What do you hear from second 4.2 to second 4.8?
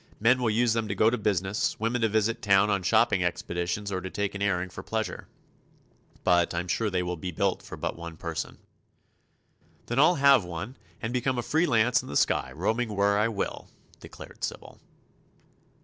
an airing